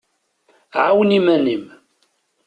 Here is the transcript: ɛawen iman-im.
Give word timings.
ɛawen 0.83 1.15
iman-im. 1.17 1.65